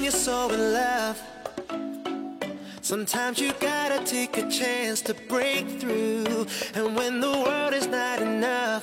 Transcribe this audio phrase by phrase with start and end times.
[0.00, 1.16] when you're so in love.
[2.80, 6.46] Sometimes you gotta take a chance to break through.
[6.74, 8.82] And when the world is not enough,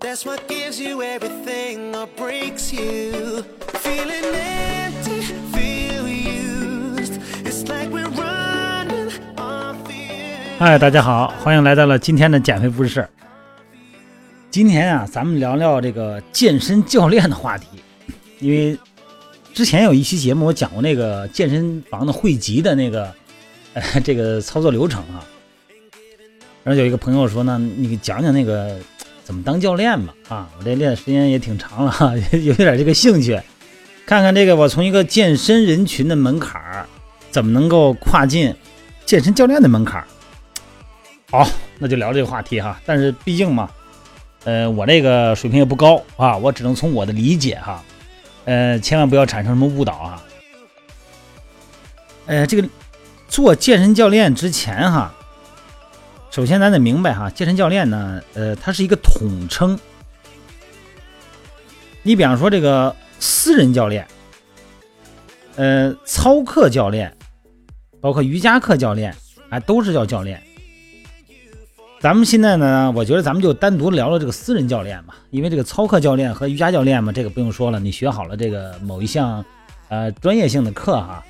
[0.00, 3.44] that's what gives you everything or breaks you.
[3.74, 5.20] Feeling empty,
[5.52, 7.20] feel used.
[7.44, 10.58] It's like we're running on fumes.
[10.58, 13.06] 嗨，大家好，欢迎来到了今天的减肥不是事。
[14.50, 17.66] 今天啊，咱们聊聊这个健身教练的话题，
[18.40, 18.76] 因为
[19.52, 23.12] 之前有一期节目我讲过那个健身房的汇集的那个
[23.74, 25.24] 呃 这个操作流程啊，
[26.62, 28.76] 然后有一个朋友说呢，你讲讲那个
[29.24, 33.40] 怎么当教练吧啊，我这练的时间也挺长了哈， 有点这个兴趣，
[34.06, 36.86] 看看这个我从一个健身人群的门槛儿，
[37.30, 38.54] 怎么能够跨进
[39.04, 40.06] 健身教练的门槛儿。
[41.30, 42.80] 好，那就聊这个话题哈。
[42.84, 43.70] 但是毕竟嘛，
[44.44, 47.84] 呃，我这个水平也不高啊，我只能从我的理解哈，
[48.44, 50.22] 呃，千万不要产生什么误导啊。
[52.26, 52.68] 呃，这个
[53.28, 55.12] 做健身教练之前哈，
[56.30, 59.78] 首先咱得明白哈，健身教练呢，呃，它是一个统称。
[62.02, 64.06] 你比方说这个私人教练，
[65.56, 67.14] 呃，操课教练，
[68.00, 69.14] 包括瑜伽课教练，
[69.50, 70.42] 哎，都是叫教练。
[72.00, 79.44] 咱们现在呢，我觉得咱们就单独聊聊这个私人教练吧，因为这个操课教练和瑜伽教练嘛，这个不用说了，你学好了这个某一项
[79.90, 81.22] 呃专业性的课哈，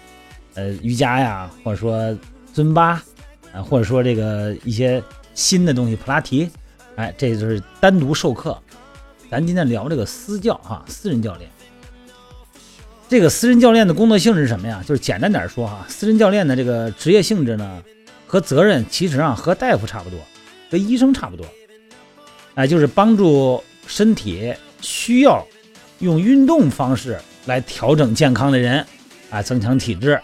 [0.54, 2.16] 呃瑜伽呀，或者说
[2.52, 3.02] 尊巴
[3.52, 5.02] 啊，或者说这个一些
[5.34, 6.48] 新的东西普拉提，
[6.94, 8.56] 哎，这就是单独授课。
[9.28, 11.50] 咱今天聊这个私教哈，私人教练。
[13.08, 14.80] 这个私人教练的工作性质是什么呀？
[14.86, 17.82] 就是简单点说哈，私人教练的这个职业性质呢
[18.24, 20.20] 和责任其实上和大夫差不多。
[20.70, 21.44] 跟医生差不多，
[22.54, 25.44] 哎，就是帮助身体需要
[25.98, 28.86] 用运动方式来调整健康的人，
[29.30, 30.20] 啊，增强体质，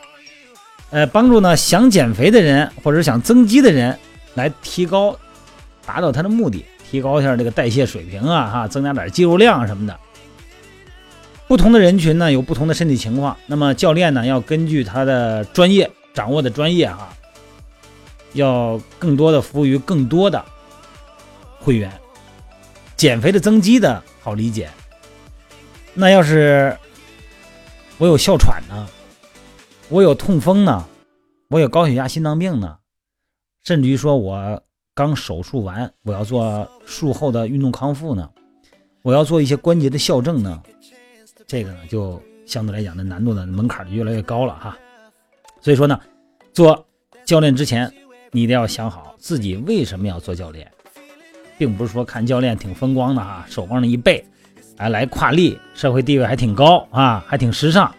[0.91, 3.98] 呃，帮助呢想减肥的人或者想增肌的人
[4.34, 5.18] 来提高，
[5.85, 9.98] 达到他的目的，提高一下这个代谢水平啊，哈，增加点肌肉量什么的。
[11.48, 17.16] 不同的人群呢有不同的身体情况，那么教练呢要根据他的专业掌握的专业啊。
[18.36, 20.45] 要更多的服务于更多的
[21.58, 21.92] 会员，
[22.97, 24.70] 减肥的、增肌的好理解。
[25.95, 26.77] 那要是
[27.98, 28.86] 我有哮喘呢，
[29.89, 30.86] 我有痛风呢，
[31.48, 32.79] 我有高血压、心脏病呢，
[33.64, 34.63] 甚至于说我
[34.95, 38.30] 刚手术完，我要做术后的运动康复呢，
[39.03, 40.63] 我要做一些关节的校正呢，
[41.47, 44.77] 这个呢就相对来讲的难度呢门槛就越来越高了哈。
[45.63, 45.98] 所以说呢，
[46.53, 46.86] 做
[47.24, 47.92] 教练之前。
[48.36, 50.70] 你得要想好自己为什么要做教练，
[51.57, 54.23] 并不是说看教练挺风光的啊，手光着一背，
[54.77, 57.91] 哎来跨立，社会地位还挺高啊，还挺时尚。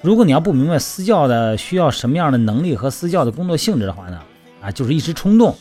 [0.00, 4.22] 如果你要不明白私教的需要什么样的能力和私教的工作性质的话呢，
[4.62, 5.54] 啊就是一时冲动，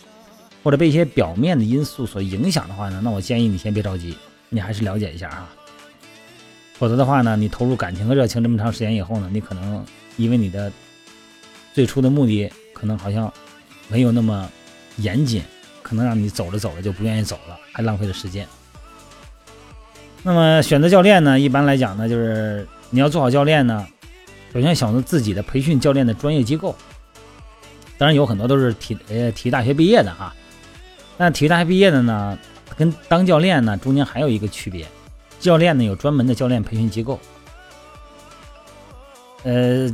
[0.64, 4.18] 或者被一些表面的因素所影响的话呢，那我建议你先别着急，
[4.48, 5.50] 你还是了解一下啊。
[6.76, 9.86] 否则的话呢，你投入感情和热情这么长时间以后呢，你可能
[10.16, 10.72] 因为你的
[11.74, 13.30] 最初的目的可能好像。
[13.90, 14.50] 没有那么
[14.98, 15.44] 严谨，
[15.82, 18.48] 可能让你走着走着就不愿意走了，还浪费了时间。
[20.22, 21.40] 那么选择教练呢？
[21.40, 23.88] 一般来讲呢，就是你要做好教练呢，
[24.54, 26.76] 首先选择自己的培训教练的专业机构。
[27.98, 30.34] 当然有很多都是体呃体育大学毕业的哈，
[31.18, 32.38] 那体育大学毕业的呢，
[32.78, 34.86] 跟当教练呢中间还有一个区别，
[35.40, 37.20] 教练呢有专门的教练培训机构。
[39.44, 39.90] 呃，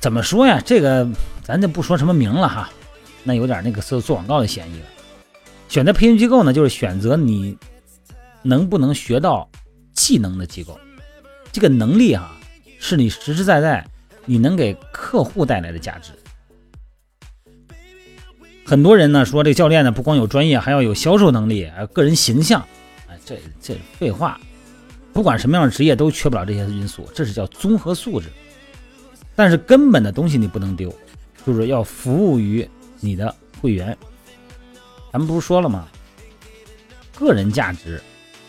[0.00, 0.60] 怎么说呀？
[0.64, 1.08] 这个。
[1.42, 2.70] 咱就不说什么名了哈，
[3.24, 4.86] 那有点那个做做广告的嫌疑了。
[5.68, 7.58] 选择培训机构呢，就是选择你
[8.42, 9.48] 能不能学到
[9.92, 10.78] 技能的机构。
[11.50, 12.30] 这个能力哈，
[12.78, 13.84] 是你实实在在
[14.24, 16.12] 你能给客户带来的价值。
[18.64, 22.64] 很多人呢说这教练呢不光有专业，还要有销售能力，还有个人形象。
[23.08, 24.40] 哎，这这废话，
[25.12, 28.28] 不管什么样的职业都缺不了这些因素，这是叫综合素质。
[29.34, 30.94] 但是根本的东西你不能丢。
[31.46, 32.68] 就是要服务于
[33.00, 33.96] 你的会员，
[35.12, 35.88] 咱们不是说了吗？
[37.18, 38.00] 个人价值、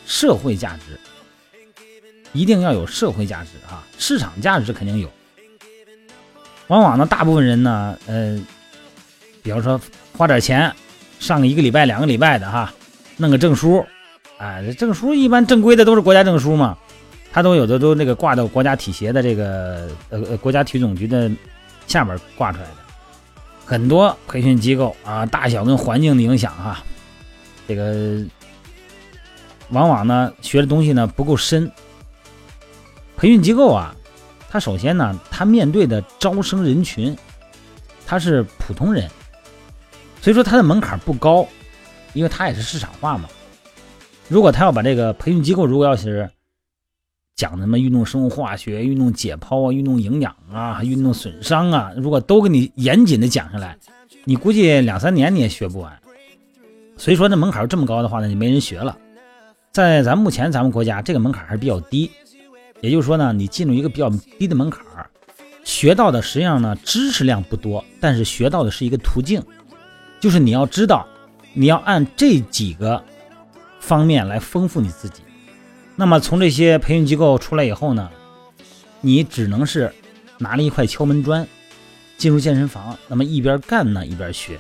[0.06, 1.00] 社会价值，
[2.32, 3.84] 一定要有社会价值啊！
[4.00, 5.12] 市场价值肯定有。
[6.68, 8.40] 往往呢，大部分人呢，呃，
[9.44, 9.80] 比方说
[10.18, 10.74] 花点钱
[11.20, 12.74] 上个一个礼拜、两个礼拜的哈，
[13.18, 13.86] 弄个证书，
[14.38, 16.78] 哎，这证书一般正规的都是国家证书嘛，
[17.32, 21.30] 他都有的都那个挂到国家体协的这个呃呃国家体育总局的
[21.86, 22.83] 下边挂出来的。
[23.66, 26.84] 很多培训机构啊，大小跟环境的影响哈，
[27.68, 28.24] 这个
[29.70, 31.72] 往往呢学的东西呢不够深，
[33.16, 33.96] 培训机构啊，
[34.50, 37.18] 它首先呢，它面对的招生人群，
[38.06, 39.10] 它是普通人，
[40.22, 41.48] 所以说它的门槛不高，
[42.14, 43.30] 因为它也是市场化嘛。
[44.30, 46.30] 如果他要把这个培训机构，如果要是
[47.44, 53.78] 讲什么运动生物化学、运动解剖啊、运动营养啊、运动损伤啊，如果都给你严谨的讲下来，
[54.24, 55.92] 你估计两三年你也学不完。
[56.96, 58.98] 所以说，这门槛这么高的话呢，就没人学了。
[59.74, 62.10] 在咱目前咱们国家，这个门槛还是比较低。
[62.80, 64.82] 也就是说呢，你进入一个比较低的门槛
[65.66, 69.44] 学到的实际上呢知识量不多，但是学到的是一个途径，
[70.22, 71.06] 就是你要知道，
[71.52, 73.04] 你要按这几个
[73.82, 75.24] 方面来丰富你自己。
[75.96, 78.10] 那么从这些培训机构出来以后呢，
[79.02, 79.94] 你只能是
[80.40, 81.48] 拿了一块敲门砖，
[82.18, 84.58] 进入健身房，那么一边干呢一边学。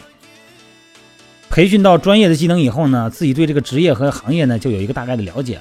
[1.49, 5.59] 培训到专业的技能以后呢，自己对这个职业和行业呢就有一个大概的了解。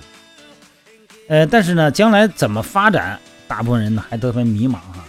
[1.29, 3.19] 呃，但是呢，将来怎么发展，
[3.49, 5.05] 大部分人呢还都很迷茫哈。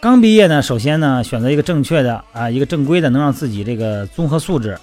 [0.00, 4.76] 刚毕业呢，首先呢，选择一个正确的啊，一个正规的，能让自己这个综合素质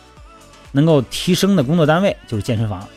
[0.72, 2.88] 能够提升的工作单位，就是健身房。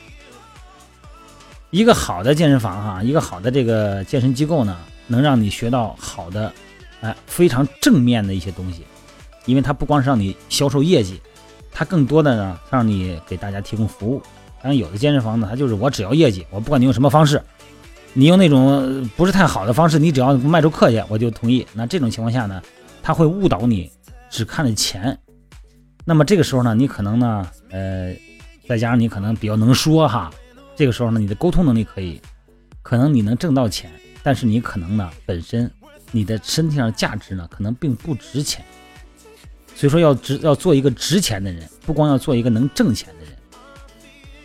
[1.74, 4.78] 一个好的健身房哈，一个好的这个健身机构呢，
[5.08, 6.52] 能让你学到好的，
[7.00, 8.84] 哎，非常正面的一些东西，
[9.44, 11.20] 因为它不光是让你销售业绩。
[11.72, 14.22] 它更多的呢，让你给大家提供服务。
[14.62, 17.42] 当然，有的健身房呢，它就是我只要业绩，我不管你用什么方式，
[18.12, 21.66] 你用那种不是太好的方式，你只要卖出课去，我就同意。
[21.72, 22.62] 那这种情况下呢，
[23.02, 23.90] 他会误导你，
[24.30, 25.18] 只看着钱。
[26.04, 28.14] 那么这个时候呢，你可能呢，呃，
[28.68, 30.30] 再加上你可能比较能说哈，
[30.76, 32.20] 这个时候呢，你的沟通能力可以，
[32.82, 33.90] 可能你能挣到钱，
[34.22, 35.70] 但是你可能呢，本身
[36.10, 38.64] 你的身体上价值呢，可能并不值钱。
[39.76, 43.34] 所以说要值要做一个值钱的人，不光要做一个能挣钱的人。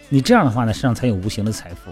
[0.10, 1.92] 你这样的话呢，身上才有无形的财富。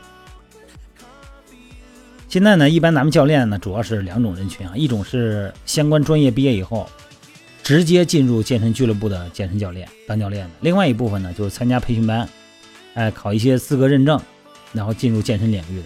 [2.27, 6.89] 现在呢，一般咱们教练呢，主要是两种人群啊，一种是相关专业毕业以后，
[7.63, 12.27] 直接进入健身俱乐部的健身教练当教练的；另外一部分呢，就是参加培训班，
[12.97, 14.19] 哎，考一些资格认证，
[14.73, 15.85] 然后进入健身领域的。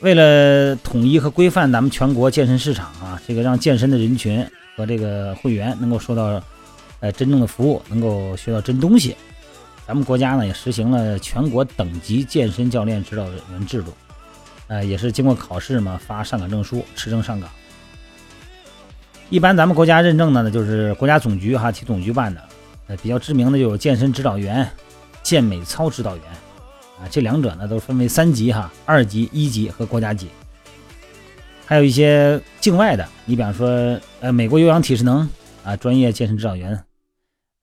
[0.00, 4.44] 为了统一和规范咱们全国健身市场啊，这个让健身的人群。
[4.76, 6.42] 和这个会员能够收到，
[7.00, 9.14] 呃，真正的服务，能够学到真东西。
[9.86, 13.92] 咱们国家呢也实行了全国等级健身教练指导员制度，
[14.68, 17.50] 呃，也是经过考试嘛，发上岗证书，持证上岗。
[19.28, 22.40] 一般咱们国家认证的呢，就是国家总局哈，体总局办的。
[22.86, 24.66] 呃，比较知名的就有健身指导员、
[25.30, 26.26] 健美操指导员，
[26.98, 30.26] 啊，这两者呢都分为三级哈，二级、一级和国家级。
[31.64, 35.18] 还有一些境外的，你比方说，呃，美国有氧体适能
[35.62, 36.84] 啊，专业健身指导员，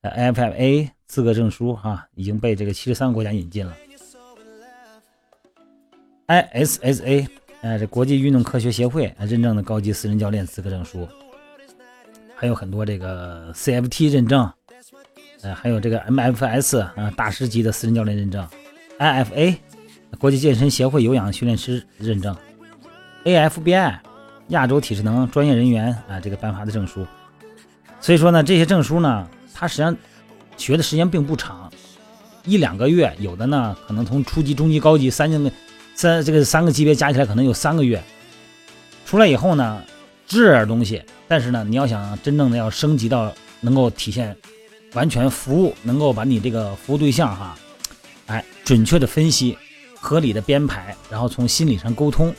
[0.00, 3.76] 呃，FFA 资格证书哈，已经被这个七十三个国家引进了。
[6.28, 7.28] ISSA，
[7.60, 11.06] 呃，这国际运动科学协会认证的高级私人教练资格证书，
[12.34, 14.50] 还有很多这个 CFT 认证，
[15.54, 18.46] 还有这个 MFS 啊，大师级的私人教练认证
[18.98, 19.56] ，IFA
[20.18, 22.36] 国际健身协会有氧训练师认证。
[23.24, 23.98] AFBI
[24.48, 27.06] 亚洲体适能专业人员啊，这个颁发的证书。
[28.00, 29.96] 所以说呢，这些证书呢，它实际上
[30.56, 31.70] 学的时间并不长，
[32.44, 35.50] 一两个月，有的呢可能从初级、中级、高级三个
[35.94, 38.02] 三这个三个级别加起来可能有三个月。
[39.04, 39.82] 出来以后呢，
[40.26, 44.34] 这点东西，但是呢，你要想真正的要升级到能够体现
[44.94, 47.58] 完全服务，能够把你这个服务对象哈，
[48.26, 49.56] 哎，准确的分析，
[49.94, 52.34] 合理的编排，然后从心理上沟通。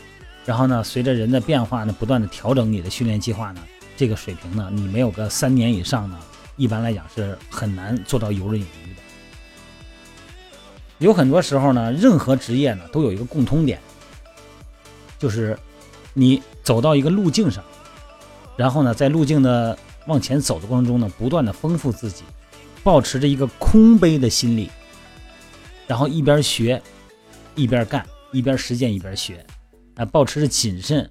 [0.45, 3.61] 然后呢，随着人的变化呢，不断的调整你的训练计划呢，
[3.95, 6.17] 这个水平呢，你没有个三年以上呢，
[6.55, 9.01] 一般来讲是很难做到游刃有余的。
[10.97, 13.79] 有很多时候呢，任何职业呢都有一个共通点，
[15.19, 15.55] 就是
[16.15, 17.63] 你走到一个路径上，
[18.57, 19.77] 然后呢，在路径的
[20.07, 22.23] 往前走的过程中呢，不断的丰富自己，
[22.83, 24.69] 保持着一个空杯的心理，
[25.87, 26.81] 然后一边学，
[27.55, 29.45] 一边干，一边实践一边学。
[29.95, 31.09] 啊，保持着谨慎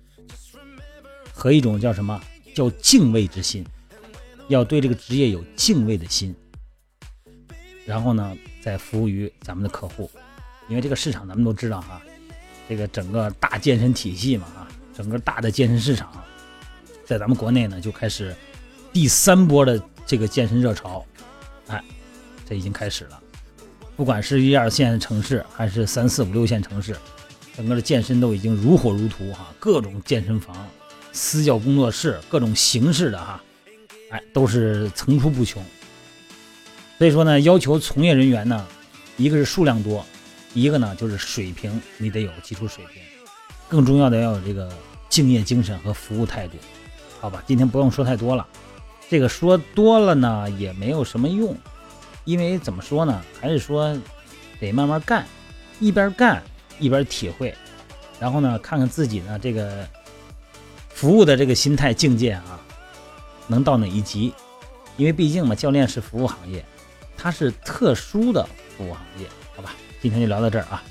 [1.32, 2.18] 和一种叫什么？
[2.54, 3.64] 叫敬畏之心，
[4.48, 6.34] 要对这个职业有敬畏的心，
[7.84, 10.10] 然后呢，再服务于咱们的客户，
[10.68, 12.02] 因为这个市场咱们都知道哈，
[12.68, 16.10] 这个整个大健身体系嘛啊，整个大的健身市场，
[17.04, 18.34] 在咱们国内呢就开始
[18.92, 21.04] 第三波的这个健身热潮，
[21.68, 21.82] 哎，
[22.48, 23.20] 这已经开始了，
[23.96, 26.96] 不管是一二线城市还是三四五六线城市。
[27.56, 30.56] 整个的健身都已经如火如荼哈，各种健身房、
[31.12, 33.42] 私教工作室，各种形式的哈，
[34.10, 35.60] 哎，都是层出不穷。
[36.98, 38.64] 所以说呢，要求从业人员呢，
[39.16, 40.06] 一个是数量多，
[40.54, 43.02] 一个呢就是水平，你得有基础水平。
[43.68, 44.72] 更重要的要有这个
[45.08, 46.54] 敬业精神和服务态度，
[47.20, 47.42] 好吧？
[47.44, 48.46] 今天不用说太多了，
[49.08, 51.56] 这个说多了呢也没有什么用，
[52.24, 53.96] 因为怎么说呢，还是说
[54.60, 55.24] 得慢慢干，
[55.80, 56.42] 一边干
[56.78, 57.54] 一边体会，
[58.20, 59.86] 然后呢看看自己呢这个
[60.90, 62.60] 服务的这个心态境界啊，
[63.46, 64.34] 能到哪一级？
[64.96, 66.64] 因为毕竟嘛，教练是服务行业，
[67.16, 68.46] 它是特殊的
[68.76, 69.74] 服务行业，好吧？
[70.02, 70.82] 今天就聊到这儿啊。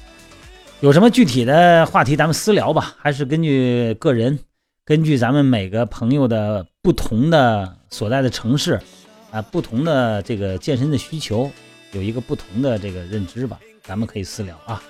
[0.80, 2.96] 有什么具体的话题，咱们私聊吧。
[3.00, 4.40] 还是根据个人，
[4.88, 8.80] 根据咱们每个朋友的不同的所在的城市
[9.32, 11.52] 啊，不同的这个健身的需求，
[11.92, 13.60] 有一个不同的这个认知吧。
[13.84, 14.82] 咱们可以私聊啊。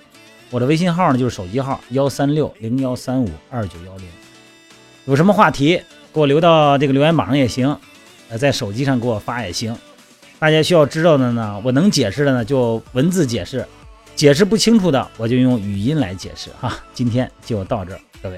[0.52, 4.06] 我的微信号呢，就是手机号幺三六零幺三五二九幺零。
[5.06, 5.82] 有什么话题，
[6.14, 7.76] 给我留到这个留言板上也行。
[8.30, 9.76] 呃，在手机上给我发也行。
[10.38, 13.66] 大家需要知道的呢，我能解释的呢就文字解释，
[14.16, 16.78] 解释不清楚的我就用语音来解释哈。
[16.94, 18.38] 今天就到这儿，各位。